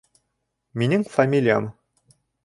[0.83, 1.67] Минең фамилиям...